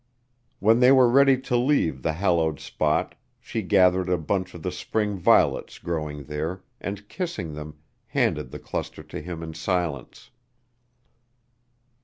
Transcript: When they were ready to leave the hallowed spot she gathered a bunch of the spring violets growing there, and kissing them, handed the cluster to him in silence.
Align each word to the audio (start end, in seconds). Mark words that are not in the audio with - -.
When 0.57 0.79
they 0.79 0.91
were 0.91 1.07
ready 1.07 1.39
to 1.41 1.55
leave 1.55 2.01
the 2.01 2.13
hallowed 2.13 2.59
spot 2.59 3.13
she 3.39 3.61
gathered 3.61 4.09
a 4.09 4.17
bunch 4.17 4.55
of 4.55 4.63
the 4.63 4.71
spring 4.71 5.15
violets 5.19 5.77
growing 5.77 6.23
there, 6.23 6.63
and 6.79 7.07
kissing 7.07 7.53
them, 7.53 7.77
handed 8.07 8.49
the 8.49 8.57
cluster 8.57 9.03
to 9.03 9.21
him 9.21 9.43
in 9.43 9.53
silence. 9.53 10.31